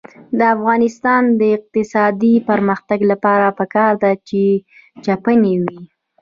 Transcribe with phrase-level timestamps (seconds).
[0.37, 4.41] د افغانستان د اقتصادي پرمختګ لپاره پکار ده چې
[5.05, 5.81] چپنې وي.